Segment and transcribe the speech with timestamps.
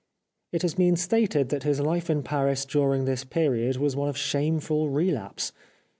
[0.51, 4.17] It has been stated that his Hfe in Paris during this period was one of
[4.17, 5.51] shameful relapse.